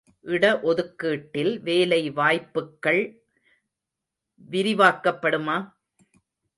இட 0.25 0.45
ஒதுக்கீட்டில் 0.63 1.61
வேலை 1.61 2.11
வாய்ப்புக்கள் 2.11 3.01
விரிவாக்கப்படுமா? 4.49 5.57